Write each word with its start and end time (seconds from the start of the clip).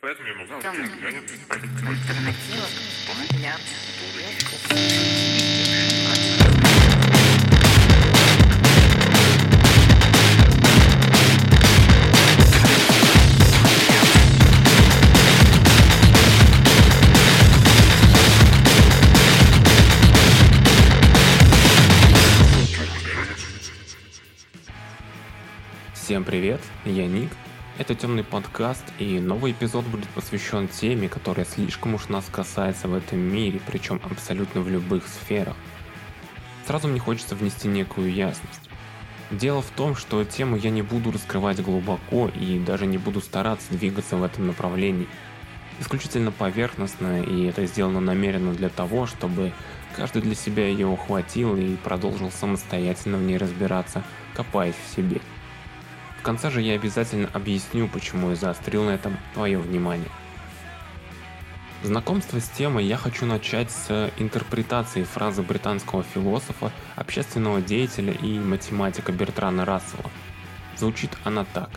Поэтому 0.00 0.28
я 0.28 0.34
могу 0.34 0.62
Там 0.62 0.76
Всем 25.94 26.22
привет, 26.22 26.60
я 26.84 27.06
Ник. 27.06 27.30
Это 27.78 27.94
темный 27.94 28.24
подкаст, 28.24 28.84
и 28.98 29.20
новый 29.20 29.52
эпизод 29.52 29.84
будет 29.84 30.08
посвящен 30.08 30.66
теме, 30.66 31.10
которая 31.10 31.44
слишком 31.44 31.92
уж 31.92 32.08
нас 32.08 32.24
касается 32.32 32.88
в 32.88 32.94
этом 32.94 33.18
мире, 33.18 33.60
причем 33.66 34.00
абсолютно 34.02 34.62
в 34.62 34.70
любых 34.70 35.06
сферах. 35.06 35.54
Сразу 36.66 36.88
мне 36.88 36.98
хочется 36.98 37.34
внести 37.34 37.68
некую 37.68 38.14
ясность. 38.14 38.70
Дело 39.30 39.60
в 39.60 39.68
том, 39.76 39.94
что 39.94 40.24
тему 40.24 40.56
я 40.56 40.70
не 40.70 40.80
буду 40.80 41.12
раскрывать 41.12 41.62
глубоко 41.62 42.28
и 42.28 42.58
даже 42.58 42.86
не 42.86 42.96
буду 42.96 43.20
стараться 43.20 43.70
двигаться 43.74 44.16
в 44.16 44.22
этом 44.22 44.46
направлении. 44.46 45.06
Исключительно 45.78 46.32
поверхностно, 46.32 47.20
и 47.20 47.44
это 47.44 47.66
сделано 47.66 48.00
намеренно 48.00 48.54
для 48.54 48.70
того, 48.70 49.04
чтобы 49.04 49.52
каждый 49.94 50.22
для 50.22 50.34
себя 50.34 50.66
ее 50.66 50.86
ухватил 50.86 51.54
и 51.54 51.76
продолжил 51.76 52.30
самостоятельно 52.30 53.18
в 53.18 53.22
ней 53.22 53.36
разбираться, 53.36 54.02
копаясь 54.32 54.76
в 54.82 54.96
себе. 54.96 55.20
Конце 56.26 56.50
же 56.50 56.60
я 56.60 56.74
обязательно 56.74 57.30
объясню, 57.32 57.86
почему 57.86 58.30
я 58.30 58.34
заострил 58.34 58.82
на 58.82 58.90
этом 58.90 59.16
твое 59.32 59.58
внимание. 59.58 60.08
Знакомство 61.84 62.40
с 62.40 62.48
темой 62.48 62.84
я 62.84 62.96
хочу 62.96 63.26
начать 63.26 63.70
с 63.70 64.10
интерпретации 64.18 65.04
фразы 65.04 65.42
британского 65.42 66.02
философа, 66.02 66.72
общественного 66.96 67.62
деятеля 67.62 68.12
и 68.12 68.40
математика 68.40 69.12
Бертрана 69.12 69.64
Рассела. 69.64 70.10
Звучит 70.76 71.12
она 71.22 71.44
так. 71.44 71.70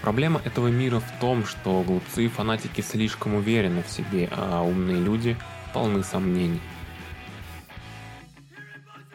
Проблема 0.00 0.40
этого 0.46 0.68
мира 0.68 1.00
в 1.00 1.20
том, 1.20 1.44
что 1.44 1.82
глупцы 1.82 2.24
и 2.24 2.28
фанатики 2.28 2.80
слишком 2.80 3.34
уверены 3.34 3.82
в 3.82 3.90
себе, 3.90 4.30
а 4.32 4.62
умные 4.62 4.96
люди 4.96 5.36
полны 5.74 6.02
сомнений. 6.02 6.62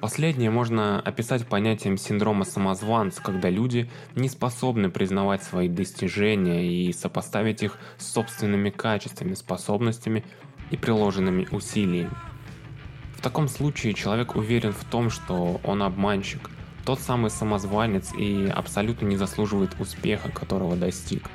Последнее 0.03 0.49
можно 0.49 0.99
описать 0.99 1.47
понятием 1.47 1.95
синдрома 1.95 2.43
самозванца, 2.43 3.23
когда 3.23 3.49
люди 3.49 3.89
не 4.15 4.27
способны 4.27 4.89
признавать 4.89 5.43
свои 5.43 5.69
достижения 5.69 6.69
и 6.69 6.91
сопоставить 6.91 7.63
их 7.63 7.77
с 7.97 8.11
собственными 8.11 8.69
качествами, 8.69 9.33
способностями 9.33 10.25
и 10.71 10.75
приложенными 10.75 11.47
усилиями. 11.51 12.11
В 13.15 13.21
таком 13.21 13.47
случае 13.47 13.93
человек 13.93 14.35
уверен 14.35 14.73
в 14.73 14.83
том, 14.83 15.09
что 15.09 15.61
он 15.63 15.81
обманщик, 15.81 16.49
тот 16.83 16.99
самый 16.99 17.31
самозванец 17.31 18.13
и 18.13 18.51
абсолютно 18.53 19.05
не 19.05 19.15
заслуживает 19.15 19.79
успеха, 19.79 20.29
которого 20.29 20.75
достиг. 20.75 21.29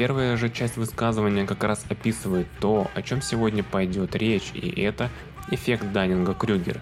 Первая 0.00 0.38
же 0.38 0.48
часть 0.48 0.78
высказывания 0.78 1.44
как 1.44 1.62
раз 1.62 1.84
описывает 1.90 2.46
то, 2.58 2.90
о 2.94 3.02
чем 3.02 3.20
сегодня 3.20 3.62
пойдет 3.62 4.16
речь, 4.16 4.50
и 4.54 4.80
это 4.80 5.10
эффект 5.50 5.84
Даннинга-Крюгера. 5.92 6.80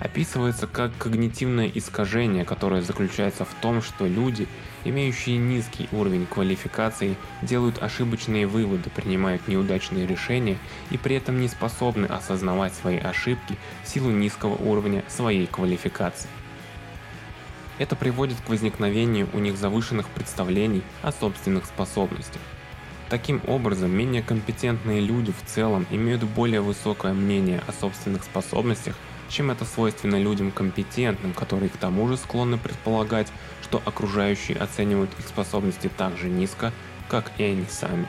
Описывается 0.00 0.68
как 0.68 0.96
когнитивное 0.96 1.70
искажение, 1.74 2.44
которое 2.44 2.82
заключается 2.82 3.44
в 3.44 3.52
том, 3.60 3.82
что 3.82 4.06
люди, 4.06 4.46
имеющие 4.84 5.38
низкий 5.38 5.88
уровень 5.90 6.26
квалификации, 6.26 7.16
делают 7.42 7.82
ошибочные 7.82 8.46
выводы, 8.46 8.90
принимают 8.90 9.48
неудачные 9.48 10.06
решения 10.06 10.56
и 10.90 10.98
при 10.98 11.16
этом 11.16 11.40
не 11.40 11.48
способны 11.48 12.06
осознавать 12.06 12.74
свои 12.74 12.98
ошибки 12.98 13.56
в 13.84 13.88
силу 13.88 14.10
низкого 14.10 14.54
уровня 14.54 15.02
своей 15.08 15.46
квалификации. 15.46 16.28
Это 17.78 17.96
приводит 17.96 18.40
к 18.40 18.48
возникновению 18.48 19.28
у 19.32 19.38
них 19.38 19.56
завышенных 19.56 20.06
представлений 20.08 20.82
о 21.02 21.10
собственных 21.10 21.66
способностях. 21.66 22.40
Таким 23.08 23.40
образом, 23.46 23.90
менее 23.90 24.22
компетентные 24.22 25.00
люди 25.00 25.32
в 25.32 25.48
целом 25.48 25.86
имеют 25.90 26.24
более 26.24 26.60
высокое 26.60 27.14
мнение 27.14 27.62
о 27.66 27.72
собственных 27.72 28.22
способностях, 28.22 28.96
чем 29.30 29.50
это 29.50 29.64
свойственно 29.64 30.16
людям 30.16 30.50
компетентным, 30.50 31.32
которые 31.32 31.70
к 31.70 31.76
тому 31.78 32.06
же 32.08 32.18
склонны 32.18 32.58
предполагать, 32.58 33.28
что 33.62 33.80
окружающие 33.84 34.58
оценивают 34.58 35.10
их 35.18 35.26
способности 35.26 35.90
так 35.96 36.18
же 36.18 36.28
низко, 36.28 36.72
как 37.08 37.32
и 37.38 37.44
они 37.44 37.64
сами. 37.70 38.06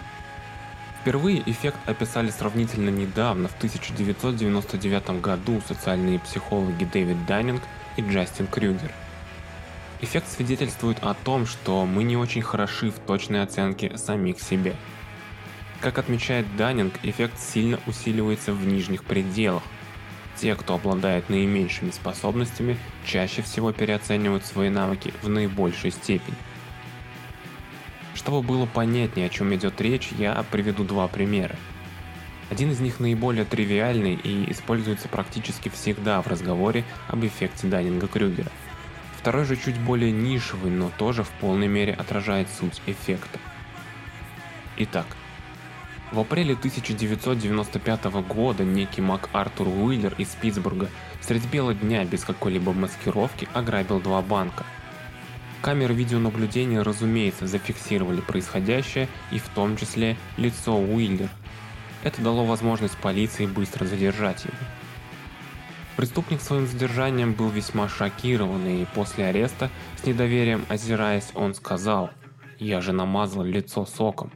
Впервые 1.01 1.49
эффект 1.49 1.77
описали 1.85 2.29
сравнительно 2.29 2.89
недавно, 2.89 3.47
в 3.47 3.55
1999 3.55 5.21
году, 5.21 5.61
социальные 5.65 6.19
психологи 6.19 6.83
Дэвид 6.83 7.25
Даннинг 7.25 7.61
и 7.95 8.01
Джастин 8.01 8.47
Крюгер. 8.47 8.91
Эффект 10.01 10.29
свидетельствует 10.29 10.97
о 11.01 11.13
том, 11.13 11.45
что 11.45 11.85
мы 11.85 12.03
не 12.03 12.15
очень 12.15 12.41
хороши 12.41 12.89
в 12.89 12.99
точной 12.99 13.43
оценке 13.43 13.97
самих 13.97 14.39
себе. 14.39 14.75
Как 15.81 15.97
отмечает 15.97 16.45
Даннинг, 16.55 16.93
эффект 17.03 17.37
сильно 17.37 17.79
усиливается 17.85 18.53
в 18.53 18.65
нижних 18.65 19.03
пределах. 19.03 19.63
Те, 20.37 20.55
кто 20.55 20.75
обладает 20.75 21.29
наименьшими 21.29 21.91
способностями, 21.91 22.77
чаще 23.05 23.41
всего 23.41 23.73
переоценивают 23.73 24.45
свои 24.45 24.69
навыки 24.69 25.13
в 25.21 25.27
наибольшей 25.27 25.91
степени. 25.91 26.37
Чтобы 28.13 28.41
было 28.41 28.65
понятнее, 28.65 29.27
о 29.27 29.29
чем 29.29 29.53
идет 29.53 29.81
речь, 29.81 30.09
я 30.17 30.45
приведу 30.49 30.85
два 30.85 31.09
примера. 31.09 31.57
Один 32.49 32.71
из 32.71 32.79
них 32.79 33.01
наиболее 33.01 33.43
тривиальный 33.43 34.15
и 34.15 34.49
используется 34.51 35.09
практически 35.09 35.67
всегда 35.67 36.21
в 36.21 36.27
разговоре 36.27 36.85
об 37.07 37.25
эффекте 37.25 37.67
Даннинга-Крюгера. 37.67 38.49
Второй 39.19 39.43
же 39.43 39.57
чуть 39.57 39.77
более 39.77 40.13
нишевый, 40.13 40.71
но 40.71 40.89
тоже 40.97 41.23
в 41.23 41.29
полной 41.41 41.67
мере 41.67 41.91
отражает 41.93 42.47
суть 42.57 42.81
эффекта. 42.85 43.37
Итак, 44.77 45.05
в 46.13 46.19
апреле 46.21 46.53
1995 46.53 48.05
года 48.25 48.63
некий 48.63 49.01
Мак 49.01 49.29
Артур 49.33 49.67
Уиллер 49.67 50.15
из 50.17 50.29
Питтсбурга 50.29 50.87
средь 51.19 51.45
бела 51.51 51.73
дня 51.73 52.05
без 52.05 52.23
какой-либо 52.23 52.71
маскировки 52.71 53.49
ограбил 53.53 53.99
два 53.99 54.21
банка. 54.21 54.65
Камеры 55.61 55.93
видеонаблюдения, 55.93 56.81
разумеется, 56.81 57.45
зафиксировали 57.45 58.21
происходящее 58.21 59.09
и 59.31 59.39
в 59.39 59.49
том 59.49 59.75
числе 59.75 60.15
лицо 60.37 60.77
Уиллера. 60.77 61.29
Это 62.03 62.21
дало 62.21 62.45
возможность 62.45 62.95
полиции 62.95 63.45
быстро 63.47 63.83
задержать 63.83 64.45
его. 64.45 64.55
Преступник 65.99 66.39
своим 66.39 66.65
задержанием 66.65 67.33
был 67.33 67.49
весьма 67.49 67.89
шокирован, 67.89 68.65
и 68.65 68.85
после 68.95 69.25
ареста, 69.25 69.69
с 70.01 70.05
недоверием 70.05 70.65
озираясь, 70.69 71.29
он 71.33 71.53
сказал 71.53 72.11
«Я 72.57 72.79
же 72.79 72.93
намазал 72.93 73.43
лицо 73.43 73.85
соком». 73.85 74.31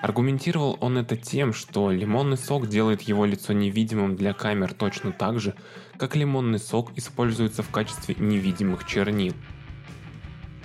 Аргументировал 0.00 0.78
он 0.80 0.96
это 0.96 1.16
тем, 1.16 1.52
что 1.52 1.90
лимонный 1.90 2.36
сок 2.36 2.68
делает 2.68 3.02
его 3.02 3.24
лицо 3.24 3.52
невидимым 3.52 4.14
для 4.14 4.32
камер 4.32 4.74
точно 4.74 5.10
так 5.10 5.40
же, 5.40 5.56
как 5.96 6.14
лимонный 6.14 6.60
сок 6.60 6.96
используется 6.96 7.64
в 7.64 7.70
качестве 7.70 8.14
невидимых 8.16 8.86
чернил. 8.86 9.34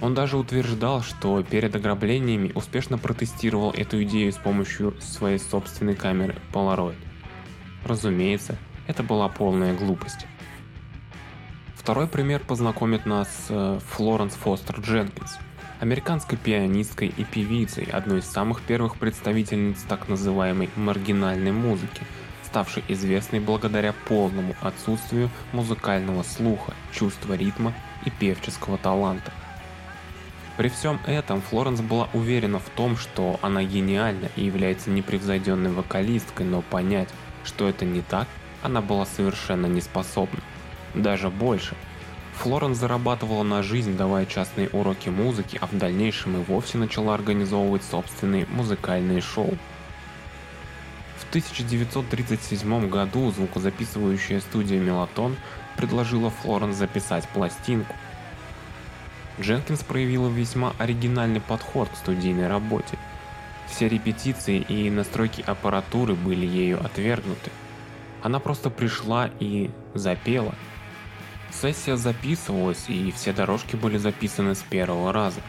Он 0.01 0.13
даже 0.13 0.38
утверждал, 0.38 1.01
что 1.01 1.41
перед 1.41 1.75
ограблениями 1.75 2.51
успешно 2.53 3.00
протестировал 3.00 3.72
эту 3.72 4.03
идею 4.03 4.31
с 4.33 4.38
помощью 4.38 4.94
своей 5.01 5.39
собственной 5.39 5.95
камеры 5.95 6.35
Polaroid. 6.53 6.94
Разумеется, 7.85 8.59
это 8.88 9.03
была 9.03 9.29
полная 9.29 9.73
глупость. 9.73 10.25
Второй 11.75 12.07
пример 12.07 12.39
познакомит 12.39 13.05
нас 13.05 13.27
с 13.27 13.47
э, 13.49 13.79
Флоренс 13.89 14.33
Фостер 14.35 14.79
Дженкинс, 14.79 15.38
американской 15.81 16.38
пианисткой 16.38 17.09
и 17.09 17.25
певицей, 17.25 17.83
одной 17.91 18.19
из 18.19 18.25
самых 18.25 18.62
первых 18.62 18.95
представительниц 18.95 19.83
так 19.89 20.07
называемой 20.07 20.69
маргинальной 20.77 21.51
музыки, 21.51 22.03
ставшей 22.44 22.83
известной 22.88 23.41
благодаря 23.41 23.94
полному 24.07 24.56
отсутствию 24.62 25.30
музыкального 25.51 26.24
слуха, 26.24 26.74
чувства 26.94 27.33
ритма 27.33 27.74
и 28.06 28.09
певческого 28.09 28.77
таланта. 28.77 29.33
При 30.56 30.69
всем 30.69 31.00
этом 31.06 31.41
Флоренс 31.41 31.81
была 31.81 32.07
уверена 32.13 32.59
в 32.59 32.69
том, 32.69 32.95
что 32.95 33.39
она 33.41 33.63
гениальна 33.63 34.30
и 34.35 34.45
является 34.45 34.89
непревзойденной 34.91 35.71
вокалисткой, 35.71 36.45
но 36.45 36.62
понять, 36.62 37.09
что 37.44 37.68
это 37.68 37.85
не 37.85 38.01
так, 38.01 38.27
она 38.63 38.81
была 38.81 39.06
совершенно 39.06 39.68
не 39.68 39.81
способна. 39.81 40.39
Даже 40.95 41.30
больше. 41.30 41.75
Флоренс 42.36 42.77
зарабатывала 42.77 43.44
на 43.44 43.62
жизнь, 43.62 43.95
давая 43.95 44.25
частные 44.25 44.69
уроки 44.69 45.10
музыки, 45.10 45.57
а 45.62 45.68
в 45.68 45.77
дальнейшем 45.77 46.42
и 46.42 46.44
вовсе 46.44 46.77
начала 46.77 47.13
организовывать 47.13 47.83
собственные 47.83 48.48
музыкальные 48.48 49.21
шоу. 49.21 49.56
В 51.18 51.30
1937 51.30 52.89
году 52.89 53.31
звукозаписывающая 53.31 54.39
студия 54.39 54.80
Мелатон 54.80 55.36
предложила 55.77 56.30
Флоренс 56.30 56.75
записать 56.75 57.27
пластинку. 57.30 57.95
Дженкинс 59.39 59.83
проявила 59.83 60.30
весьма 60.30 60.74
оригинальный 60.77 61.42
подход 61.42 61.89
к 61.89 61.98
студийной 61.98 62.48
работе. 62.48 62.98
Все 63.68 63.88
репетиции 63.88 64.57
и 64.57 64.89
настройки 64.89 65.42
аппаратуры 65.42 66.13
были 66.13 66.45
ею 66.45 66.83
отвергнуты. 66.83 67.51
Она 68.23 68.39
просто 68.39 68.69
пришла 68.69 69.29
и 69.41 69.69
запела. 69.93 70.55
Сессия 71.51 71.97
записывалась, 71.97 72.85
и 72.87 73.11
все 73.11 73.33
дорожки 73.33 73.75
были 73.75 73.97
записаны 73.97 74.55
с 74.55 74.61
первого 74.61 75.11
раза. 75.11 75.41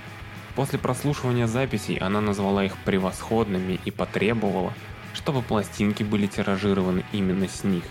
После 0.56 0.80
прослушивания 0.80 1.46
записей 1.46 1.96
она 1.96 2.20
назвала 2.20 2.64
их 2.64 2.76
превосходными 2.78 3.78
и 3.84 3.92
потребовала, 3.92 4.72
чтобы 5.14 5.40
пластинки 5.40 6.02
были 6.02 6.26
тиражированы 6.26 7.04
именно 7.12 7.48
с 7.48 7.62
них. 7.62 7.84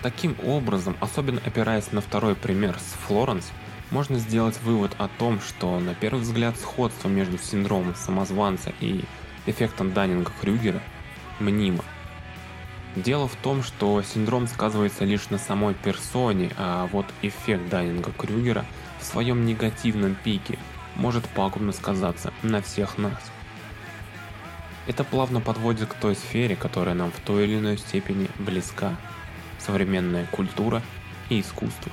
Таким 0.00 0.36
образом, 0.42 0.96
особенно 1.00 1.40
опираясь 1.44 1.92
на 1.92 2.00
второй 2.00 2.34
пример 2.34 2.78
с 2.78 2.94
Флоренс, 3.06 3.52
можно 3.90 4.18
сделать 4.18 4.58
вывод 4.62 4.92
о 4.96 5.08
том, 5.08 5.40
что 5.40 5.78
на 5.80 5.94
первый 5.94 6.20
взгляд 6.20 6.56
сходство 6.56 7.08
между 7.08 7.36
синдромом 7.36 7.94
самозванца 7.94 8.72
и 8.80 9.04
эффектом 9.44 9.92
Даннинга-Крюгера 9.92 10.80
мнимо. 11.40 11.84
Дело 12.96 13.26
в 13.26 13.36
том, 13.36 13.62
что 13.62 14.02
синдром 14.02 14.46
сказывается 14.46 15.04
лишь 15.04 15.30
на 15.30 15.38
самой 15.38 15.74
персоне, 15.74 16.50
а 16.56 16.88
вот 16.92 17.06
эффект 17.22 17.68
Даннинга-Крюгера 17.68 18.64
в 19.00 19.04
своем 19.04 19.44
негативном 19.44 20.14
пике 20.14 20.58
может 20.94 21.28
пагубно 21.28 21.72
сказаться 21.72 22.32
на 22.42 22.62
всех 22.62 22.98
нас. 22.98 23.20
Это 24.86 25.02
плавно 25.02 25.40
подводит 25.40 25.88
к 25.88 25.94
той 25.94 26.14
сфере, 26.14 26.56
которая 26.56 26.94
нам 26.94 27.10
в 27.10 27.18
той 27.20 27.44
или 27.44 27.58
иной 27.58 27.78
степени 27.78 28.28
близка– 28.38 28.96
современная 29.64 30.26
культура 30.26 30.82
и 31.30 31.40
искусство. 31.40 31.90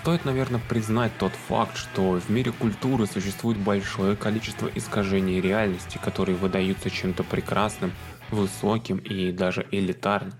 Стоит, 0.00 0.24
наверное, 0.24 0.62
признать 0.66 1.12
тот 1.18 1.32
факт, 1.32 1.76
что 1.76 2.18
в 2.18 2.30
мире 2.30 2.52
культуры 2.52 3.06
существует 3.06 3.58
большое 3.58 4.16
количество 4.16 4.66
искажений 4.74 5.42
реальности, 5.42 6.00
которые 6.02 6.36
выдаются 6.36 6.88
чем-то 6.88 7.22
прекрасным, 7.22 7.92
высоким 8.30 8.96
и 8.96 9.30
даже 9.30 9.66
элитарным. 9.70 10.32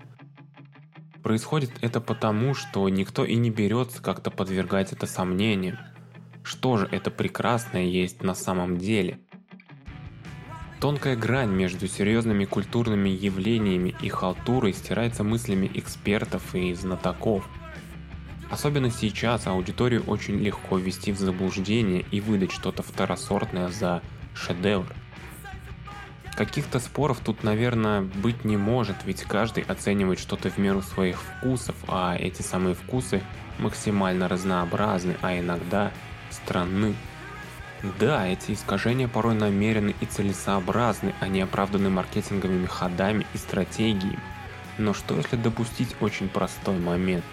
Происходит 1.21 1.69
это 1.81 2.01
потому, 2.01 2.55
что 2.55 2.89
никто 2.89 3.23
и 3.23 3.35
не 3.35 3.51
берется 3.51 4.01
как-то 4.01 4.31
подвергать 4.31 4.93
это 4.93 5.05
сомнениям. 5.05 5.77
Что 6.41 6.77
же 6.77 6.89
это 6.91 7.11
прекрасное 7.11 7.83
есть 7.83 8.23
на 8.23 8.33
самом 8.33 8.79
деле? 8.79 9.19
Тонкая 10.79 11.15
грань 11.15 11.51
между 11.51 11.87
серьезными 11.87 12.45
культурными 12.45 13.09
явлениями 13.09 13.93
и 14.01 14.09
халтурой 14.09 14.73
стирается 14.73 15.23
мыслями 15.23 15.69
экспертов 15.75 16.55
и 16.55 16.73
знатоков. 16.73 17.47
Особенно 18.51 18.91
сейчас 18.91 19.47
аудиторию 19.47 20.03
очень 20.03 20.37
легко 20.37 20.77
ввести 20.77 21.13
в 21.13 21.17
заблуждение 21.17 22.05
и 22.11 22.19
выдать 22.19 22.51
что-то 22.51 22.83
второсортное 22.83 23.69
за 23.69 24.01
шедевр. 24.35 24.93
Каких-то 26.35 26.79
споров 26.79 27.19
тут, 27.23 27.43
наверное, 27.43 28.01
быть 28.01 28.43
не 28.43 28.57
может, 28.57 28.97
ведь 29.05 29.23
каждый 29.23 29.63
оценивает 29.63 30.19
что-то 30.19 30.49
в 30.49 30.57
меру 30.57 30.81
своих 30.81 31.17
вкусов, 31.21 31.75
а 31.87 32.17
эти 32.17 32.41
самые 32.41 32.75
вкусы 32.75 33.23
максимально 33.57 34.27
разнообразны, 34.27 35.15
а 35.21 35.39
иногда 35.39 35.93
странны. 36.29 36.95
Да, 37.99 38.27
эти 38.27 38.51
искажения 38.51 39.07
порой 39.07 39.35
намерены 39.35 39.95
и 40.01 40.05
целесообразны, 40.05 41.15
а 41.21 41.29
не 41.29 41.39
оправданы 41.39 41.89
маркетинговыми 41.89 42.65
ходами 42.65 43.25
и 43.33 43.37
стратегиями. 43.37 44.19
Но 44.77 44.93
что 44.93 45.15
если 45.15 45.37
допустить 45.37 45.95
очень 46.01 46.27
простой 46.27 46.77
момент? 46.77 47.23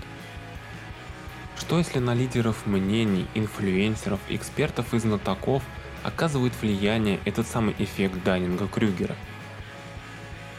Что 1.59 1.79
если 1.79 1.99
на 1.99 2.15
лидеров 2.15 2.67
мнений, 2.67 3.27
инфлюенсеров, 3.35 4.21
экспертов 4.29 4.95
и 4.95 4.99
знатоков– 4.99 5.63
оказывает 6.03 6.53
влияние 6.61 7.21
этот 7.25 7.47
самый 7.47 7.75
эффект 7.79 8.17
Даннинга-Крюгера. 8.25 9.17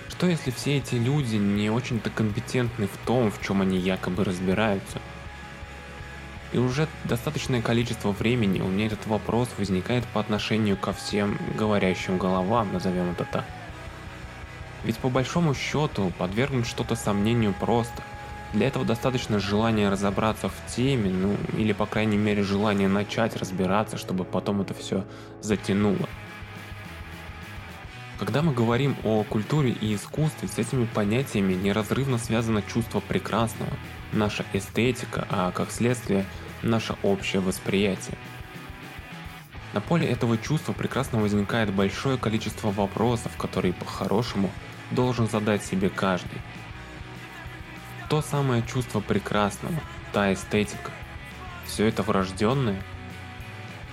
Что 0.09 0.27
если 0.27 0.51
все 0.51 0.77
эти 0.77 0.95
люди 0.95 1.35
не 1.35 1.69
очень-то 1.69 2.09
компетентны 2.09 2.87
в 2.87 2.97
том, 3.05 3.31
в 3.31 3.41
чем 3.41 3.61
они 3.61 3.77
якобы 3.77 4.23
разбираются? 4.23 4.99
И 6.51 6.57
уже 6.57 6.87
достаточное 7.03 7.61
количество 7.61 8.11
времени 8.11 8.59
у 8.59 8.67
меня 8.67 8.87
этот 8.87 9.05
вопрос 9.05 9.49
возникает 9.57 10.05
по 10.07 10.19
отношению 10.19 10.77
ко 10.77 10.93
всем 10.93 11.37
говорящим 11.55 12.17
головам, 12.17 12.73
назовем 12.73 13.11
это 13.11 13.23
так. 13.23 13.45
Ведь 14.83 14.97
по 14.97 15.09
большому 15.09 15.53
счету 15.53 16.11
подвергнуть 16.17 16.67
что-то 16.67 16.95
сомнению 16.95 17.53
просто– 17.53 18.03
для 18.53 18.67
этого 18.67 18.83
достаточно 18.83 19.39
желания 19.39 19.89
разобраться 19.89 20.49
в 20.49 20.75
теме, 20.75 21.11
ну 21.11 21.35
или 21.57 21.71
по 21.71 21.85
крайней 21.85 22.17
мере 22.17 22.43
желание 22.43 22.87
начать 22.87 23.35
разбираться, 23.35 23.97
чтобы 23.97 24.23
потом 24.23 24.61
это 24.61 24.73
все 24.73 25.05
затянуло. 25.41 26.09
Когда 28.17 28.41
мы 28.41 28.53
говорим 28.53 28.97
о 29.03 29.23
культуре 29.23 29.71
и 29.71 29.95
искусстве, 29.95 30.49
с 30.49 30.57
этими 30.57 30.85
понятиями 30.85 31.53
неразрывно 31.53 32.17
связано 32.17 32.61
чувство 32.61 32.99
прекрасного, 32.99 33.71
наша 34.11 34.43
эстетика, 34.51 35.25
а 35.29 35.51
как 35.51 35.71
следствие 35.71 36.25
наше 36.61 36.95
общее 37.03 37.41
восприятие. 37.41 38.17
На 39.73 39.79
поле 39.79 40.07
этого 40.07 40.37
чувства 40.37 40.73
прекрасно 40.73 41.21
возникает 41.21 41.71
большое 41.71 42.17
количество 42.17 42.71
вопросов, 42.71 43.37
которые 43.37 43.73
по-хорошему 43.73 44.49
должен 44.91 45.29
задать 45.29 45.63
себе 45.63 45.89
каждый– 45.89 46.41
то 48.09 48.23
самое 48.23 48.63
чувство 48.63 48.99
прекрасного, 48.99 49.75
та 50.11 50.33
эстетика. 50.33 50.91
Все 51.65 51.85
это 51.85 52.01
врожденное? 52.01 52.81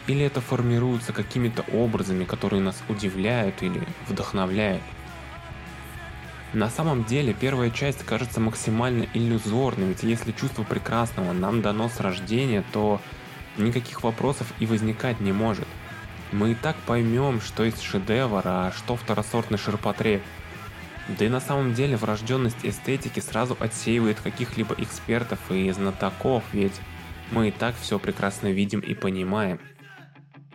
Или 0.07 0.25
это 0.25 0.41
формируется 0.41 1.13
какими-то 1.13 1.63
образами, 1.73 2.25
которые 2.25 2.63
нас 2.63 2.83
удивляют 2.89 3.63
или 3.63 3.87
вдохновляют? 4.09 4.83
На 6.55 6.71
самом 6.71 7.05
деле 7.05 7.35
первая 7.35 7.71
часть 7.71 8.05
кажется 8.05 8.41
максимально 8.41 9.07
иллюзорной, 9.13 9.89
ведь 9.89 10.03
если 10.03 10.33
чувство 10.33 10.63
прекрасного 10.63 11.33
нам 11.33 11.61
дано 11.61 11.91
с 11.91 12.01
рождения, 12.01 12.65
то 12.73 13.03
никаких 13.59 14.03
вопросов 14.03 14.51
и 14.59 14.65
возникать 14.65 15.21
не 15.21 15.33
может. 15.33 15.69
Мы 16.33 16.53
и 16.53 16.55
так 16.55 16.77
поймем, 16.87 17.43
что 17.43 17.65
есть 17.65 17.83
шедевр, 17.83 18.41
а 18.45 18.73
что 18.75 18.97
второсортный 18.97 19.59
ширпотреб– 19.59 20.23
да 21.09 21.25
и 21.25 21.29
на 21.29 21.41
самом 21.41 21.73
деле 21.73 21.97
врожденность 21.97 22.65
эстетики 22.65 23.21
сразу 23.21 23.57
отсеивает 23.61 24.19
каких-либо 24.21 24.75
экспертов 24.79 25.39
и 25.51 25.71
знатоков, 25.71 26.43
ведь 26.53 26.75
мы 27.31 27.49
и 27.49 27.51
так 27.53 27.77
все 27.81 27.99
прекрасно 27.99 28.49
видим 28.49 28.81
и 28.81 28.95
понимаем. 28.95 29.61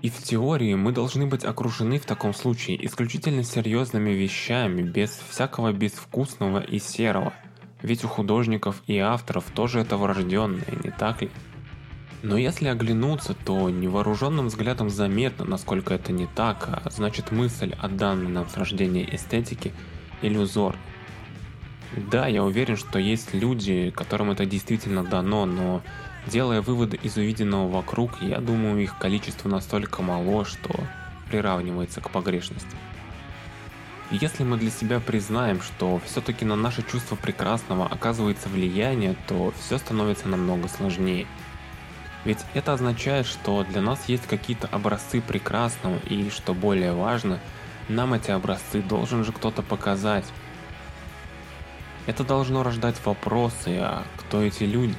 И 0.01 0.09
в 0.09 0.17
теории 0.17 0.73
мы 0.73 0.91
должны 0.91 1.27
быть 1.27 1.45
окружены 1.45 1.99
в 1.99 2.05
таком 2.05 2.33
случае 2.33 2.83
исключительно 2.85 3.43
серьезными 3.43 4.09
вещами, 4.09 4.81
без 4.81 5.11
всякого 5.29 5.71
безвкусного 5.71 6.59
и 6.59 6.79
серого. 6.79 7.33
Ведь 7.81 8.03
у 8.03 8.07
художников 8.07 8.81
и 8.87 8.97
авторов 8.97 9.45
тоже 9.53 9.79
это 9.79 9.97
врожденное, 9.97 10.65
не 10.83 10.91
так 10.91 11.21
ли? 11.21 11.29
Но 12.23 12.37
если 12.37 12.67
оглянуться, 12.67 13.33
то 13.33 13.69
невооруженным 13.69 14.47
взглядом 14.47 14.89
заметно, 14.89 15.45
насколько 15.45 15.93
это 15.93 16.11
не 16.11 16.27
так, 16.27 16.67
а 16.67 16.89
значит 16.89 17.31
мысль 17.31 17.73
о 17.79 17.87
данной 17.87 18.27
нам 18.27 18.49
с 18.49 18.57
рождения 18.57 19.07
эстетике– 19.15 19.71
иллюзор. 20.21 20.75
Да, 21.95 22.27
я 22.27 22.43
уверен, 22.43 22.77
что 22.77 22.99
есть 22.99 23.33
люди, 23.33 23.91
которым 23.91 24.31
это 24.31 24.45
действительно 24.45 25.03
дано, 25.03 25.45
но 25.45 25.81
делая 26.25 26.61
выводы 26.61 26.97
из 27.01 27.17
увиденного 27.17 27.67
вокруг, 27.69 28.21
я 28.21 28.39
думаю, 28.39 28.81
их 28.81 28.97
количество 28.97 29.49
настолько 29.49 30.01
мало, 30.01 30.45
что 30.45 30.69
приравнивается 31.29 31.99
к 31.99 32.09
погрешности. 32.09 32.75
если 34.09 34.43
мы 34.43 34.57
для 34.57 34.71
себя 34.71 34.99
признаем, 34.99 35.61
что 35.61 36.01
все-таки 36.05 36.45
на 36.45 36.55
наше 36.55 36.83
чувство 36.83 37.15
прекрасного 37.15 37.87
оказывается 37.87 38.49
влияние, 38.49 39.15
то 39.27 39.53
все 39.59 39.77
становится 39.77 40.27
намного 40.27 40.67
сложнее. 40.67 41.27
Ведь 42.23 42.39
это 42.53 42.73
означает, 42.73 43.25
что 43.25 43.63
для 43.63 43.81
нас 43.81 44.07
есть 44.07 44.27
какие-то 44.27 44.67
образцы 44.67 45.21
прекрасного 45.21 45.97
и, 46.09 46.29
что 46.29 46.53
более 46.53 46.93
важно– 46.93 47.39
нам 47.87 48.13
эти 48.13 48.31
образцы 48.31 48.81
должен 48.81 49.23
же 49.23 49.31
кто-то 49.31 49.61
показать. 49.61 50.25
Это 52.07 52.23
должно 52.23 52.63
рождать 52.63 52.95
вопросы, 53.05 53.77
а 53.79 54.03
кто 54.17 54.41
эти 54.41 54.63
люди? 54.63 54.95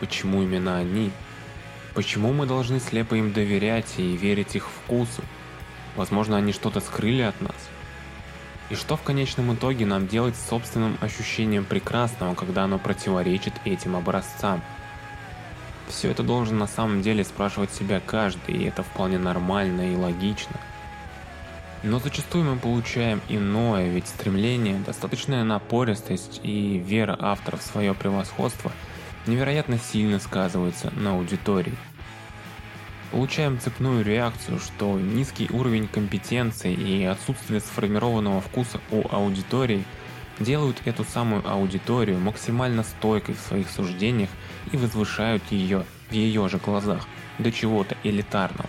Почему 0.00 0.42
именно 0.42 0.78
они? 0.78 1.10
Почему 1.94 2.32
мы 2.32 2.46
должны 2.46 2.80
слепо 2.80 3.14
им 3.14 3.32
доверять 3.32 3.94
и 3.98 4.16
верить 4.16 4.56
их 4.56 4.68
вкусу? 4.68 5.22
Возможно, 5.94 6.36
они 6.36 6.52
что-то 6.52 6.80
скрыли 6.80 7.22
от 7.22 7.38
нас? 7.40 7.56
И 8.70 8.74
что 8.74 8.96
в 8.96 9.02
конечном 9.02 9.54
итоге 9.54 9.84
нам 9.84 10.06
делать 10.06 10.34
с 10.36 10.48
собственным 10.48 10.96
ощущением 11.02 11.66
прекрасного, 11.66 12.34
когда 12.34 12.64
оно 12.64 12.78
противоречит 12.78 13.52
этим 13.66 13.94
образцам? 13.94 14.62
Все 15.88 16.10
это 16.10 16.22
должен 16.22 16.56
на 16.56 16.66
самом 16.66 17.02
деле 17.02 17.22
спрашивать 17.24 17.72
себя 17.72 18.00
каждый, 18.00 18.54
и 18.54 18.64
это 18.64 18.82
вполне 18.82 19.18
нормально 19.18 19.92
и 19.92 19.96
логично– 19.96 20.56
но 21.82 21.98
зачастую 21.98 22.44
мы 22.44 22.56
получаем 22.56 23.20
иное, 23.28 23.88
ведь 23.88 24.06
стремление, 24.06 24.78
достаточная 24.78 25.44
напористость 25.44 26.40
и 26.42 26.78
вера 26.78 27.16
автора 27.18 27.56
в 27.56 27.62
свое 27.62 27.94
превосходство 27.94 28.70
невероятно 29.26 29.78
сильно 29.78 30.18
сказываются 30.18 30.92
на 30.94 31.12
аудитории. 31.12 31.74
Получаем 33.10 33.60
цепную 33.60 34.04
реакцию, 34.04 34.58
что 34.58 34.98
низкий 34.98 35.48
уровень 35.50 35.86
компетенции 35.86 36.72
и 36.72 37.04
отсутствие 37.04 37.60
сформированного 37.60 38.40
вкуса 38.40 38.80
у 38.90 39.02
аудитории 39.14 39.84
делают 40.38 40.80
эту 40.86 41.04
самую 41.04 41.46
аудиторию 41.48 42.18
максимально 42.18 42.84
стойкой 42.84 43.34
в 43.34 43.40
своих 43.40 43.68
суждениях 43.68 44.30
и 44.72 44.76
возвышают 44.76 45.42
ее 45.50 45.84
в 46.08 46.12
ее 46.12 46.48
же 46.48 46.58
глазах 46.58 47.06
до 47.38 47.52
чего-то 47.52 47.96
элитарного. 48.02 48.68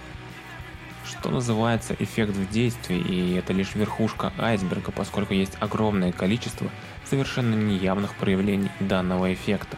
Что 1.06 1.30
называется 1.30 1.96
эффект 2.00 2.34
в 2.34 2.50
действии, 2.50 2.98
и 2.98 3.34
это 3.36 3.54
лишь 3.54 3.76
верхушка 3.76 4.32
айсберга, 4.38 4.92
поскольку 4.92 5.34
есть 5.34 5.58
огромное 5.60 6.12
количество 6.12 6.70
совершенно 7.06 7.56
неявных 7.56 8.16
проявлений 8.16 8.72
данного 8.80 9.34
эффекта. 9.34 9.78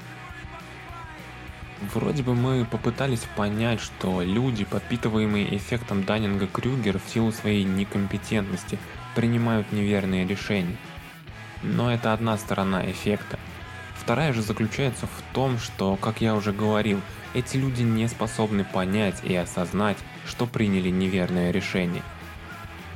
Вроде 1.93 2.23
бы 2.23 2.35
мы 2.35 2.65
попытались 2.65 3.25
понять, 3.35 3.81
что 3.81 4.21
люди, 4.21 4.63
подпитываемые 4.63 5.55
эффектом 5.55 6.03
Даннинга-Крюгера 6.03 6.99
в 6.99 7.09
силу 7.09 7.31
своей 7.31 7.63
некомпетентности, 7.63 8.79
принимают 9.13 9.71
неверные 9.71 10.25
решения. 10.25 10.77
Но 11.63 11.91
это 11.91 12.13
одна 12.13 12.37
сторона 12.37 12.89
эффекта. 12.89 13.39
Вторая 14.05 14.31
же 14.31 14.41
заключается 14.41 15.05
в 15.07 15.33
том, 15.33 15.57
что, 15.57 15.97
как 15.97 16.21
я 16.21 16.35
уже 16.35 16.53
говорил, 16.53 17.01
эти 17.33 17.57
люди 17.57 17.81
не 17.81 18.07
способны 18.07 18.63
понять 18.63 19.21
и 19.23 19.35
осознать, 19.35 19.97
что 20.25 20.45
приняли 20.45 20.89
неверное 20.89 21.51
решение. 21.51 22.03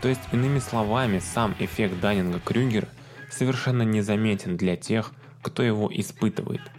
То 0.02 0.08
есть, 0.08 0.22
иными 0.32 0.60
словами, 0.60 1.20
сам 1.20 1.54
эффект 1.60 1.96
Даннинга-Крюгера 2.00 2.88
совершенно 3.30 3.82
незаметен 3.82 4.56
для 4.56 4.78
тех, 4.78 5.12
кто 5.42 5.64
его 5.64 5.90
испытывает– 5.92 6.62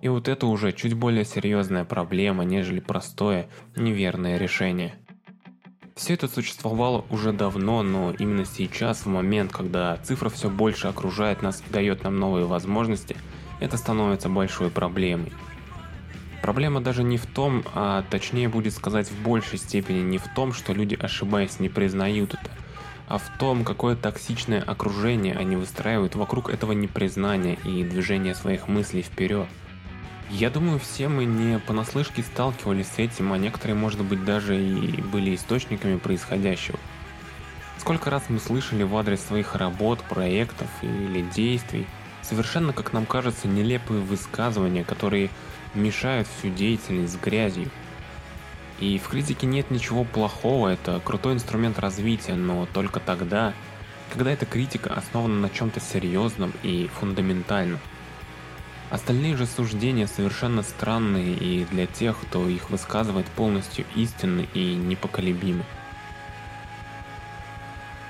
и 0.00 0.08
вот 0.08 0.28
это 0.28 0.46
уже 0.46 0.72
чуть 0.72 0.94
более 0.94 1.24
серьезная 1.24 1.84
проблема, 1.84 2.44
нежели 2.44 2.80
простое, 2.80 3.48
неверное 3.76 4.38
решение. 4.38 4.94
Все 5.94 6.14
это 6.14 6.28
существовало 6.28 7.04
уже 7.10 7.32
давно, 7.32 7.82
но 7.82 8.14
именно 8.18 8.46
сейчас, 8.46 9.04
в 9.04 9.08
момент, 9.08 9.52
когда 9.52 9.98
цифра 9.98 10.30
все 10.30 10.48
больше 10.48 10.86
окружает 10.86 11.42
нас 11.42 11.62
и 11.68 11.72
дает 11.72 12.04
нам 12.04 12.18
новые 12.18 12.46
возможности, 12.46 13.16
это 13.60 13.76
становится 13.76 14.28
большой 14.28 14.70
проблемой. 14.70 15.32
Проблема 16.42 16.80
даже 16.80 17.02
не 17.02 17.18
в 17.18 17.26
том, 17.26 17.62
а 17.74 18.02
точнее 18.10 18.48
будет 18.48 18.72
сказать 18.72 19.10
в 19.10 19.22
большей 19.22 19.58
степени 19.58 20.00
не 20.00 20.18
в 20.18 20.26
том, 20.34 20.52
что 20.52 20.72
люди 20.72 20.94
ошибаясь 21.00 21.60
не 21.60 21.68
признают 21.68 22.34
это, 22.34 22.50
а 23.08 23.18
в 23.18 23.38
том, 23.38 23.64
какое 23.64 23.94
токсичное 23.94 24.62
окружение 24.62 25.34
они 25.34 25.56
выстраивают 25.56 26.14
вокруг 26.14 26.48
этого 26.48 26.72
непризнания 26.72 27.58
и 27.64 27.84
движения 27.84 28.34
своих 28.34 28.68
мыслей 28.68 29.02
вперед. 29.02 29.46
Я 30.30 30.48
думаю, 30.48 30.78
все 30.78 31.08
мы 31.08 31.24
не 31.24 31.58
понаслышке 31.58 32.22
сталкивались 32.22 32.86
с 32.86 32.98
этим, 32.98 33.32
а 33.32 33.38
некоторые, 33.38 33.74
может 33.74 34.02
быть, 34.02 34.24
даже 34.24 34.56
и 34.62 35.02
были 35.02 35.34
источниками 35.34 35.98
происходящего. 35.98 36.78
Сколько 37.78 38.10
раз 38.10 38.22
мы 38.28 38.38
слышали 38.38 38.84
в 38.84 38.96
адрес 38.96 39.20
своих 39.20 39.56
работ, 39.56 40.02
проектов 40.08 40.68
или 40.82 41.22
действий 41.34 41.86
совершенно, 42.22 42.72
как 42.72 42.92
нам 42.92 43.06
кажется, 43.06 43.48
нелепые 43.48 44.00
высказывания, 44.00 44.84
которые 44.84 45.30
мешают 45.74 46.28
всю 46.28 46.50
деятельность 46.50 47.14
с 47.14 47.16
грязью. 47.16 47.70
И 48.78 48.98
в 48.98 49.08
критике 49.08 49.46
нет 49.46 49.70
ничего 49.70 50.04
плохого, 50.04 50.68
это 50.68 51.00
крутой 51.04 51.34
инструмент 51.34 51.78
развития, 51.78 52.34
но 52.34 52.66
только 52.72 52.98
тогда, 52.98 53.52
когда 54.12 54.30
эта 54.30 54.46
критика 54.46 54.94
основана 54.94 55.34
на 55.34 55.50
чем-то 55.50 55.80
серьезном 55.80 56.52
и 56.62 56.88
фундаментальном. 56.98 57.78
Остальные 58.90 59.36
же 59.36 59.46
суждения 59.46 60.06
совершенно 60.06 60.62
странные 60.62 61.34
и 61.34 61.64
для 61.66 61.86
тех, 61.86 62.18
кто 62.18 62.48
их 62.48 62.70
высказывает 62.70 63.26
полностью 63.26 63.84
истинны 63.94 64.48
и 64.52 64.74
непоколебимы. 64.74 65.64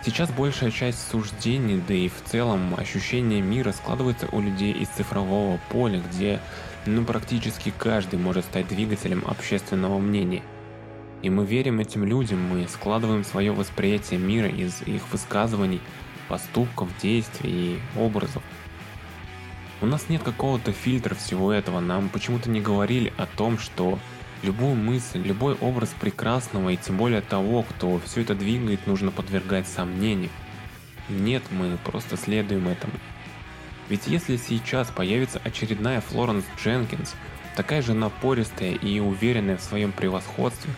Сейчас 0.03 0.31
большая 0.31 0.71
часть 0.71 1.11
суждений, 1.11 1.83
да 1.87 1.93
и 1.93 2.09
в 2.09 2.23
целом 2.25 2.75
ощущение 2.75 3.43
мира 3.43 3.73
складывается 3.73 4.29
у 4.33 4.41
людей 4.41 4.73
из 4.73 4.89
цифрового 4.89 5.61
поля, 5.69 6.01
где 6.01 6.41
ну 6.87 7.05
практически 7.05 7.71
каждый 7.77 8.19
может 8.19 8.47
стать 8.47 8.67
двигателем 8.67 9.23
общественного 9.27 9.99
мнения. 9.99 10.43
И 11.21 11.29
мы 11.29 11.45
верим 11.45 11.81
этим 11.81 12.05
людям, 12.05 12.41
мы 12.41 12.67
складываем 12.67 13.25
свое 13.25 13.53
восприятие 13.53 14.19
мира 14.19 14.49
из 14.49 14.81
их 14.83 15.03
высказываний, 15.13 15.83
поступков, 16.29 16.89
действий 17.03 17.51
и 17.53 17.99
образов. 17.99 18.43
У 19.83 19.87
нас 19.87 20.09
нет 20.09 20.23
какого-то 20.23 20.73
фильтра 20.73 21.15
всего 21.15 21.53
этого, 21.53 21.81
нам 21.81 22.09
почему-то 22.09 22.49
не 22.49 22.63
говорили 22.63 23.13
о 23.19 23.27
том, 23.27 23.59
что 23.59 23.99
любую 24.43 24.75
мысль, 24.75 25.21
любой 25.23 25.55
образ 25.55 25.95
прекрасного 26.01 26.71
и 26.71 26.77
тем 26.77 26.97
более 26.97 27.21
того, 27.21 27.63
кто 27.63 28.01
все 28.05 28.23
это 28.23 28.35
двигает, 28.35 28.87
нужно 28.87 29.11
подвергать 29.11 29.69
сомнению. 29.69 30.31
Нет, 31.09 31.43
мы 31.51 31.77
просто 31.85 32.17
следуем 32.17 32.69
этому. 32.69 32.95
Ведь 33.89 34.07
если 34.07 34.37
сейчас 34.37 34.89
появится 34.89 35.41
очередная 35.43 36.01
Флоренс 36.01 36.45
Дженкинс, 36.63 37.15
такая 37.57 37.83
же 37.83 37.93
напористая 37.93 38.73
и 38.73 39.01
уверенная 39.01 39.57
в 39.57 39.63
своем 39.63 39.91
превосходстве, 39.91 40.73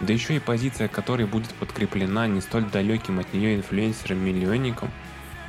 да 0.00 0.12
еще 0.12 0.36
и 0.36 0.40
позиция 0.40 0.88
которой 0.88 1.26
будет 1.26 1.52
подкреплена 1.54 2.26
не 2.26 2.40
столь 2.40 2.64
далеким 2.64 3.18
от 3.20 3.32
нее 3.34 3.56
инфлюенсером-миллионником, 3.56 4.90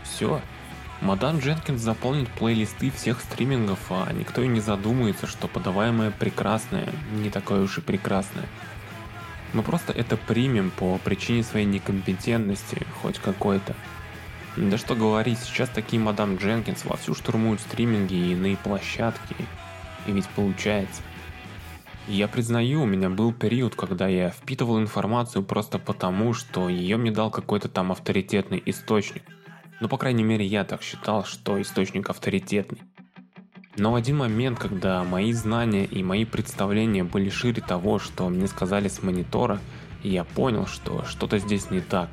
все, 0.04 0.42
Мадам 1.06 1.38
Дженкинс 1.38 1.82
заполнит 1.82 2.28
плейлисты 2.30 2.90
всех 2.90 3.22
стримингов, 3.22 3.92
а 3.92 4.12
никто 4.12 4.42
и 4.42 4.48
не 4.48 4.60
задумается, 4.60 5.28
что 5.28 5.48
подаваемое 5.48 6.10
прекрасное 6.10 6.90
не 7.14 7.30
такое 7.30 7.62
уж 7.62 7.78
и 7.78 7.82
прекрасное. 7.82 8.48
Мы 9.54 9.62
просто 9.62 9.94
это 9.94 10.18
примем 10.18 10.72
по 10.72 10.98
причине 10.98 11.44
своей 11.44 11.68
некомпетентности, 11.68 12.88
хоть 13.04 13.20
какой-то. 13.20 13.76
Да 14.58 14.80
что 14.80 14.96
говорить, 14.96 15.38
сейчас 15.38 15.70
такие 15.70 16.02
мадам 16.02 16.38
Дженкинс 16.38 16.86
вовсю 16.86 17.14
штурмуют 17.14 17.62
стриминги 17.62 18.16
и 18.16 18.32
иные 18.32 18.58
площадки. 18.58 19.36
И 20.08 20.12
ведь 20.12 20.28
получается. 20.30 21.04
Я 22.08 22.28
признаю, 22.28 22.82
у 22.82 22.88
меня 22.88 23.12
был 23.12 23.32
период, 23.32 23.76
когда 23.76 24.08
я 24.08 24.32
впитывал 24.32 24.80
информацию 24.80 25.44
просто 25.44 25.78
потому, 25.78 26.34
что 26.34 26.68
ее 26.68 26.98
мне 26.98 27.12
дал 27.12 27.30
какой-то 27.30 27.70
там 27.70 27.92
авторитетный 27.92 28.64
источник– 28.66 29.22
ну, 29.82 29.90
по 29.90 29.98
крайней 29.98 30.24
мере, 30.24 30.46
я 30.46 30.64
так 30.64 30.82
считал, 30.82 31.26
что 31.26 31.62
источник 31.62 32.10
авторитетный. 32.10 32.82
Но 33.78 33.92
в 33.92 33.96
один 33.96 34.18
момент, 34.18 34.58
когда 34.58 35.04
мои 35.04 35.34
знания 35.34 35.86
и 35.86 36.02
мои 36.02 36.24
представления 36.24 37.04
были 37.04 37.30
шире 37.30 37.62
того, 37.62 38.00
что 38.00 38.30
мне 38.30 38.48
сказали 38.48 38.88
с 38.88 39.04
монитора, 39.04 39.60
я 40.02 40.24
понял, 40.24 40.66
что 40.66 41.04
что-то 41.06 41.40
здесь 41.40 41.72
не 41.72 41.82
так. 41.82 42.10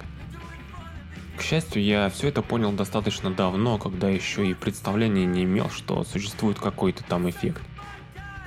К 1.37 1.42
счастью, 1.42 1.83
я 1.83 2.09
все 2.11 2.28
это 2.28 2.42
понял 2.42 2.73
достаточно 2.73 3.31
давно, 3.31 3.78
когда 3.78 4.09
еще 4.09 4.47
и 4.47 4.54
представления 4.54 5.25
не 5.25 5.45
имел, 5.45 5.71
что 5.71 6.04
существует 6.04 6.59
какой-то 6.59 7.04
там 7.04 7.28
эффект. 7.31 7.62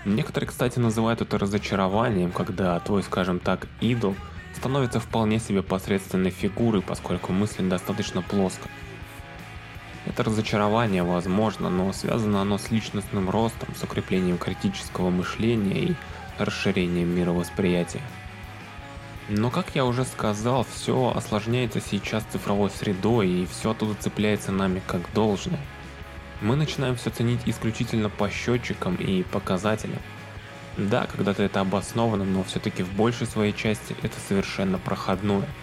Некоторые, 0.03 0.49
кстати, 0.49 0.77
называют 0.77 1.21
это 1.21 1.37
разочарованием, 1.37 2.31
когда 2.31 2.79
твой, 2.79 3.01
скажем 3.01 3.39
так, 3.39 3.67
идол 3.81 4.15
становится 4.53 4.99
вполне 4.99 5.39
себе 5.39 5.63
посредственной 5.63 6.29
фигурой, 6.29 6.81
поскольку 6.81 7.33
мыслит 7.33 7.69
достаточно 7.69 8.21
плоско. 8.21 8.69
Это 10.05 10.23
разочарование 10.23 11.03
возможно, 11.03 11.69
но 11.69 11.91
связано 11.91 12.41
оно 12.41 12.57
с 12.57 12.69
личностным 12.69 13.29
ростом, 13.29 13.69
с 13.75 13.83
укреплением 13.83 14.37
критического 14.37 15.09
мышления 15.09 15.79
и 15.79 15.95
расширением 16.37 17.09
мировосприятия. 17.09 18.01
Но 19.27 19.49
как 19.49 19.73
я 19.73 19.85
уже 19.85 20.05
сказал, 20.05 20.65
все 20.75 21.11
осложняется 21.15 21.81
сейчас 21.81 22.23
цифровой 22.31 22.69
средой 22.69 23.27
и 23.27 23.45
все 23.47 23.71
оттуда 23.71 23.95
цепляется 23.95 24.51
нами 24.51 24.81
как 24.85 25.01
должное. 25.13 25.59
Мы 26.41 26.55
начинаем 26.55 26.95
все 26.95 27.09
ценить 27.09 27.41
исключительно 27.45 28.09
по 28.09 28.29
счетчикам 28.29 28.95
и 28.95 29.23
показателям. 29.23 29.99
Да, 30.77 31.07
когда-то 31.07 31.41
это 31.41 31.61
обосновано, 31.61 32.25
но 32.25 32.43
все-таки 32.43 32.83
в 32.83 32.93
большей 32.93 33.25
своей 33.25 33.53
части 33.53 33.95
это 34.03 34.15
совершенно 34.27 34.77
проходное– 34.77 35.47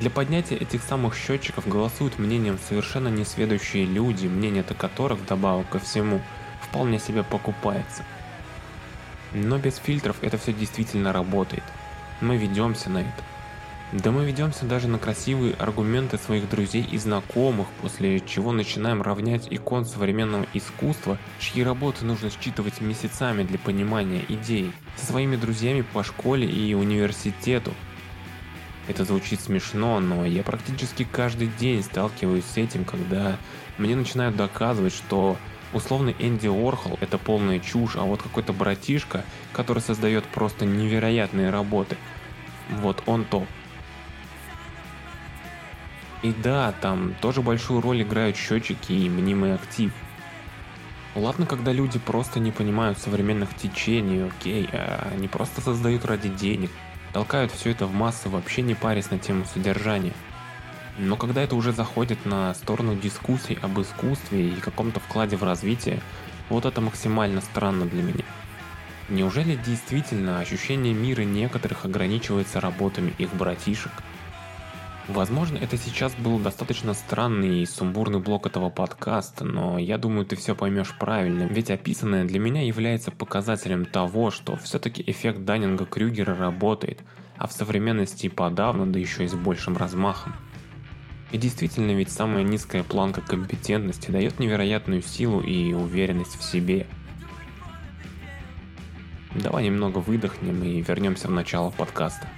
для 0.00 0.08
поднятия 0.08 0.56
этих 0.56 0.82
самых 0.82 1.14
счетчиков 1.14 1.68
голосуют 1.68 2.18
мнением 2.18 2.58
совершенно 2.68 3.08
несведущие 3.08 3.84
люди, 3.84 4.26
мнение-то 4.26 4.72
которых, 4.72 5.26
добавок 5.26 5.68
ко 5.68 5.78
всему, 5.78 6.22
вполне 6.62 6.98
себе 6.98 7.22
покупается. 7.22 8.02
Но 9.34 9.58
без 9.58 9.76
фильтров 9.76 10.16
это 10.22 10.38
все 10.38 10.54
действительно 10.54 11.12
работает. 11.12 11.64
Мы 12.22 12.38
ведемся 12.38 12.88
на 12.88 12.98
это. 12.98 13.24
Да 13.92 14.10
мы 14.10 14.24
ведемся 14.24 14.64
даже 14.64 14.88
на 14.88 14.98
красивые 14.98 15.52
аргументы 15.54 16.16
своих 16.16 16.48
друзей 16.48 16.86
и 16.90 16.96
знакомых, 16.96 17.66
после 17.82 18.20
чего 18.20 18.52
начинаем 18.52 19.02
равнять 19.02 19.48
икон 19.50 19.84
современного 19.84 20.46
искусства, 20.54 21.18
чьи 21.40 21.62
работы 21.62 22.06
нужно 22.06 22.30
считывать 22.30 22.80
месяцами 22.80 23.42
для 23.42 23.58
понимания 23.58 24.24
идей, 24.28 24.72
со 24.96 25.06
своими 25.06 25.36
друзьями 25.36 25.82
по 25.82 26.04
школе 26.04 26.48
и 26.48 26.72
университету, 26.72 27.74
это 28.90 29.04
звучит 29.04 29.40
смешно, 29.40 30.00
но 30.00 30.24
я 30.24 30.42
практически 30.42 31.04
каждый 31.10 31.48
день 31.58 31.82
сталкиваюсь 31.82 32.44
с 32.44 32.56
этим, 32.56 32.84
когда 32.84 33.36
мне 33.78 33.96
начинают 33.96 34.36
доказывать, 34.36 34.92
что 34.92 35.36
Условный 35.72 36.16
Энди 36.18 36.48
Орхол– 36.48 36.98
это 37.00 37.16
полная 37.16 37.60
чушь, 37.60 37.94
а 37.94 38.02
вот 38.02 38.22
какой-то 38.22 38.52
братишка, 38.52 39.24
который 39.52 39.80
создает 39.80 40.24
просто 40.24 40.66
невероятные 40.66 41.50
работы, 41.50 41.96
вот 42.70 43.02
он 43.06 43.24
топ. 43.24 43.46
И 46.22 46.32
да, 46.32 46.74
там 46.80 47.14
тоже 47.20 47.40
большую 47.40 47.80
роль 47.80 48.02
играют 48.02 48.36
счетчики 48.36 48.92
и 48.92 49.08
мнимый 49.08 49.54
актив. 49.54 49.92
Ладно, 51.14 51.46
когда 51.46 51.72
люди 51.72 51.98
просто 51.98 52.40
не 52.40 52.50
понимают 52.50 52.98
современных 52.98 53.54
течений, 53.56 54.26
окей, 54.26 54.68
а 54.72 55.08
они 55.14 55.28
просто 55.28 55.60
создают 55.60 56.04
ради 56.04 56.28
денег, 56.28 56.70
толкают 57.12 57.52
все 57.52 57.70
это 57.70 57.86
в 57.86 57.92
массы, 57.92 58.28
вообще 58.28 58.62
не 58.62 58.74
парясь 58.74 59.10
на 59.10 59.18
тему 59.18 59.44
содержания. 59.44 60.12
Но 60.98 61.16
когда 61.16 61.42
это 61.42 61.56
уже 61.56 61.72
заходит 61.72 62.26
на 62.26 62.52
сторону 62.54 62.94
дискуссий 62.94 63.58
об 63.62 63.80
искусстве 63.80 64.48
и 64.48 64.60
каком-то 64.60 65.00
вкладе 65.00 65.36
в 65.36 65.42
развитие, 65.42 66.00
вот 66.48 66.66
это 66.66 66.80
максимально 66.80 67.40
странно 67.40 67.86
для 67.86 68.02
меня. 68.02 68.24
Неужели 69.08 69.56
действительно 69.56 70.40
ощущение 70.40 70.94
мира 70.94 71.22
некоторых 71.22 71.84
ограничивается 71.84 72.60
работами 72.60 73.12
их 73.18 73.34
братишек? 73.34 73.92
Возможно, 75.10 75.58
это 75.58 75.76
сейчас 75.76 76.14
был 76.14 76.38
достаточно 76.38 76.94
странный 76.94 77.62
и 77.62 77.66
сумбурный 77.66 78.20
блок 78.20 78.46
этого 78.46 78.70
подкаста, 78.70 79.44
но 79.44 79.76
я 79.76 79.98
думаю, 79.98 80.24
ты 80.24 80.36
все 80.36 80.54
поймешь 80.54 80.96
правильно, 80.96 81.42
ведь 81.42 81.72
описанное 81.72 82.24
для 82.24 82.38
меня 82.38 82.62
является 82.64 83.10
показателем 83.10 83.86
того, 83.86 84.30
что 84.30 84.54
все-таки 84.54 85.02
эффект 85.04 85.40
Даннинга-Крюгера 85.40 86.38
работает, 86.38 87.00
а 87.36 87.48
в 87.48 87.52
современности 87.52 88.26
и 88.26 88.28
подавно, 88.28 88.86
да 88.86 89.00
еще 89.00 89.24
и 89.24 89.28
с 89.28 89.34
большим 89.34 89.76
размахом. 89.76 90.32
И 91.32 91.38
действительно, 91.38 91.90
ведь 91.90 92.12
самая 92.12 92.44
низкая 92.44 92.84
планка 92.84 93.20
компетентности 93.20 94.12
дает 94.12 94.38
невероятную 94.38 95.02
силу 95.02 95.40
и 95.40 95.72
уверенность 95.72 96.38
в 96.38 96.44
себе. 96.44 96.86
Давай 99.34 99.64
немного 99.64 99.98
выдохнем 99.98 100.62
и 100.62 100.80
вернемся 100.80 101.26
в 101.26 101.32
начало 101.32 101.70
подкаста. 101.70 102.28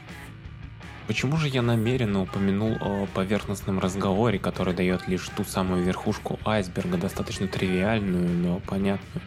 Почему 1.09 1.37
же 1.37 1.49
я 1.49 1.63
намеренно 1.63 2.23
упомянул 2.23 2.77
о 2.81 3.07
поверхностном 3.13 3.81
разговоре, 3.81 4.39
который 4.39 4.73
дает 4.73 5.09
лишь 5.09 5.29
ту 5.37 5.43
самую 5.43 5.83
верхушку 5.83 6.39
айсберга, 6.45 6.97
достаточно 6.97 7.49
тривиальную, 7.49 8.29
но 8.29 8.61
понятную? 8.61 9.23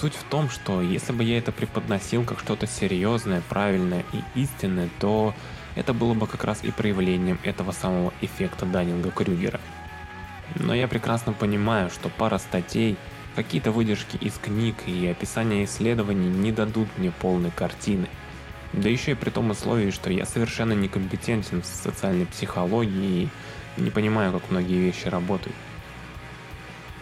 Суть 0.00 0.14
в 0.14 0.22
том, 0.24 0.48
что 0.48 0.80
если 0.80 1.12
бы 1.12 1.24
я 1.24 1.38
это 1.38 1.50
преподносил 1.50 2.24
как 2.24 2.38
что-то 2.38 2.68
серьезное, 2.68 3.42
правильное 3.48 4.04
и 4.12 4.40
истинное, 4.40 4.88
то 5.00 5.34
это 5.74 5.92
было 5.92 6.14
бы 6.14 6.28
как 6.28 6.44
раз 6.44 6.62
и 6.62 6.70
проявлением 6.70 7.38
этого 7.42 7.72
самого 7.72 8.12
эффекта 8.20 8.64
Даннинга-Крюгера. 8.64 9.60
Но 10.56 10.72
я 10.72 10.86
прекрасно 10.86 11.32
понимаю, 11.32 11.90
что 11.90 12.08
пара 12.08 12.38
статей, 12.38 12.96
какие-то 13.34 13.72
выдержки 13.72 14.16
из 14.16 14.34
книг 14.34 14.76
и 14.86 15.08
описание 15.08 15.64
исследований 15.64 16.28
не 16.28 16.52
дадут 16.52 16.88
мне 16.96 17.10
полной 17.10 17.50
картины– 17.50 18.06
да 18.76 18.88
еще 18.88 19.12
и 19.12 19.14
при 19.14 19.30
том 19.30 19.50
условии, 19.50 19.90
что 19.90 20.10
я 20.10 20.26
совершенно 20.26 20.72
некомпетентен 20.72 21.62
в 21.62 21.66
социальной 21.66 22.26
психологии 22.26 23.28
и 23.76 23.80
не 23.80 23.90
понимаю, 23.90 24.32
как 24.32 24.50
многие 24.50 24.78
вещи 24.78 25.08
работают. 25.08 25.56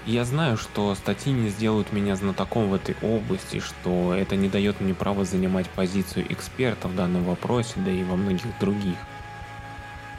Я 0.05 0.25
знаю, 0.25 0.57
что 0.57 0.95
статьи 0.97 1.33
не 1.33 1.49
сделают 1.49 1.93
меня 1.93 2.17
знатоком 2.17 2.69
в 2.69 2.75
этой 2.75 2.97
области, 3.03 3.61
что 3.61 4.13
это 4.15 4.35
не 4.35 4.49
дает 4.49 4.81
мне 4.81 4.95
права 4.95 5.25
занимать 5.25 5.69
позицию 5.71 6.27
эксперта 6.33 6.89
в 6.89 6.97
данном 6.97 7.23
вопросе, 7.23 7.75
да 7.77 7.91
и 7.93 8.03
во 8.03 8.17
многих 8.17 8.59
других. 8.59 8.97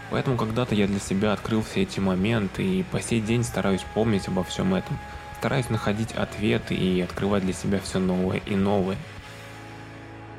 Поэтому 0.09 0.37
когда-то 0.37 0.73
я 0.73 0.87
для 0.87 0.99
себя 0.99 1.33
открыл 1.33 1.63
все 1.63 1.81
эти 1.81 1.99
моменты 1.99 2.63
и 2.63 2.83
по 2.83 3.01
сей 3.01 3.19
день 3.19 3.43
стараюсь 3.43 3.83
помнить 3.93 4.27
обо 4.27 4.43
всем 4.43 4.73
этом. 4.73 4.97
Стараюсь 5.39 5.69
находить 5.69 6.13
ответы 6.13 6.75
и 6.75 7.01
открывать 7.01 7.43
для 7.43 7.53
себя 7.53 7.79
все 7.79 7.99
новое 7.99 8.37
и 8.45 8.55
новое. 8.55 8.95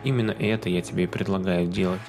Именно 0.04 0.32
это 0.32 0.68
я 0.68 0.82
тебе 0.82 1.04
и 1.04 1.08
предлагаю 1.08 1.66
делать. 1.66 2.00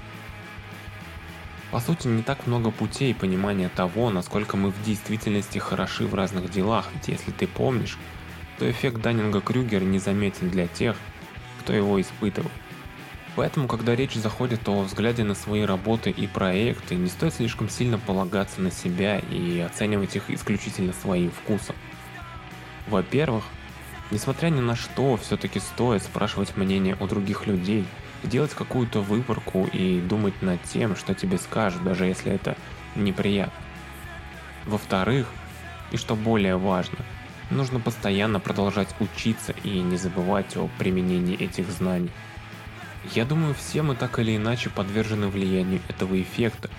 По 1.72 1.80
сути, 1.80 2.08
не 2.08 2.22
так 2.22 2.46
много 2.46 2.72
путей 2.72 3.16
понимания 3.16 3.70
того, 3.70 4.10
насколько 4.10 4.56
мы 4.56 4.69
в 4.69 4.84
действительности 4.84 5.58
хороши 5.58 6.06
в 6.06 6.13
разных 6.13 6.52
делах, 6.52 6.89
ведь 6.93 7.08
если 7.08 7.32
ты 7.32 7.48
помнишь, 7.48 7.98
то 8.60 8.69
эффект 8.69 9.02
Даннинга-Крюгер 9.02 9.84
незаметен 9.84 10.50
для 10.50 10.67
тех, 10.67 10.96
кто 11.62 11.74
его 11.74 12.00
испытывает. 12.00 12.52
Поэтому, 13.36 13.67
когда 13.67 13.96
речь 13.96 14.13
заходит 14.13 14.67
о 14.69 14.84
взгляде 14.84 15.26
на 15.26 15.36
свои 15.36 15.63
работы 15.63 16.10
и 16.10 16.28
проекты, 16.28 16.96
не 16.96 17.10
стоит 17.10 17.34
слишком 17.34 17.67
сильно 17.67 17.98
полагаться 17.98 18.62
на 18.62 18.72
себя 18.72 19.19
и 19.19 19.60
оценивать 19.60 20.15
их 20.15 20.30
исключительно 20.30 20.93
своим 20.93 21.32
вкусом. 21.32 21.76
Во-первых, 22.88 23.43
Несмотря 24.12 24.50
ни 24.50 24.60
на 24.60 24.76
что, 24.76 25.18
все-таки 25.18 25.60
стоит 25.60 26.04
спрашивать 26.04 26.56
мнение 26.56 26.96
у 27.00 27.08
других 27.08 27.48
людей, 27.48 27.86
делать 28.24 28.54
какую-то 28.54 29.02
выборку 29.02 29.65
и 29.65 30.00
думать 30.00 30.41
над 30.41 30.62
тем, 30.63 30.96
что 30.96 31.15
тебе 31.15 31.38
скажут, 31.38 31.84
даже 31.84 32.06
если 32.06 32.32
это 32.32 32.56
неприятно. 32.96 33.60
Во-вторых, 34.65 35.28
и 35.91 35.98
что 35.98 36.15
более 36.15 36.58
важно, 36.58 37.00
нужно 37.50 37.80
постоянно 37.80 38.39
продолжать 38.39 38.96
учиться 39.00 39.54
и 39.63 39.80
не 39.80 39.98
забывать 39.98 40.56
о 40.56 40.70
применении 40.78 41.36
этих 41.36 41.70
знаний. 41.72 42.12
Я 43.13 43.26
думаю, 43.26 43.56
все 43.56 43.82
мы 43.82 43.96
так 43.96 44.20
или 44.20 44.36
иначе 44.36 44.70
подвержены 44.70 45.28
влиянию 45.28 45.82
этого 45.88 46.20
эффекта. 46.20 46.70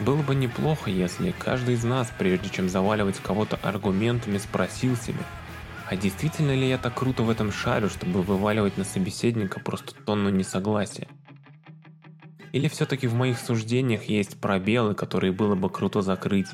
Было 0.00 0.22
бы 0.22 0.34
неплохо, 0.34 0.90
если 0.90 1.34
каждый 1.38 1.74
из 1.74 1.84
нас, 1.84 2.12
прежде 2.18 2.48
чем 2.50 2.68
заваливать 2.68 3.20
кого-то 3.20 3.58
аргументами, 3.62 4.36
спросил 4.36 4.96
себя– 4.96 5.20
а 5.92 5.96
действительно 5.96 6.52
ли 6.52 6.66
я 6.66 6.78
так 6.78 6.94
круто 6.94 7.22
в 7.22 7.28
этом 7.28 7.52
шарю, 7.52 7.90
чтобы 7.90 8.22
вываливать 8.22 8.78
на 8.78 8.84
собеседника 8.84 9.60
просто 9.60 9.94
тонну 9.94 10.30
несогласия? 10.30 11.06
Или 12.52 12.68
все-таки 12.68 13.06
в 13.06 13.12
моих 13.12 13.38
суждениях 13.38 14.04
есть 14.04 14.40
пробелы, 14.40 14.94
которые 14.94 15.34
было 15.34 15.54
бы 15.54 15.68
круто 15.68 16.00
закрыть? 16.00 16.46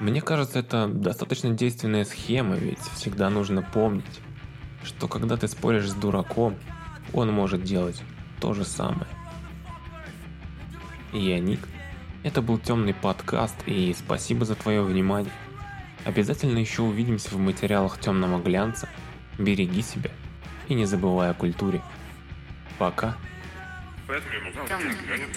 Мне 0.00 0.22
кажется, 0.22 0.60
это 0.60 0.88
достаточно 0.88 1.50
действенная 1.50 2.06
схема, 2.06 2.54
ведь 2.54 2.78
всегда 2.94 3.28
нужно 3.28 3.60
помнить, 3.60 4.20
что 4.82 5.06
когда 5.06 5.36
ты 5.36 5.46
споришь 5.46 5.90
с 5.90 5.94
дураком, 5.94 6.56
он 7.12 7.30
может 7.34 7.64
делать 7.64 8.02
то 8.40 8.54
же 8.54 8.64
самое. 8.64 9.08
Я 11.12 11.38
Ник. 11.38 11.60
Это 12.22 12.40
был 12.40 12.56
темный 12.56 12.94
подкаст, 12.94 13.56
и 13.66 13.94
спасибо 13.94 14.46
за 14.46 14.54
твое 14.54 14.80
внимание. 14.80 15.32
Обязательно 16.04 16.58
еще 16.58 16.82
увидимся 16.82 17.30
в 17.30 17.38
материалах 17.38 17.98
темного 18.00 18.42
глянца. 18.42 18.88
Береги 19.38 19.82
себя 19.82 20.10
и 20.68 20.74
не 20.74 20.84
забывай 20.84 21.30
о 21.30 21.34
культуре. 21.34 21.80
Пока. 22.78 23.16
Темный 24.68 24.96
глянец. 25.06 25.36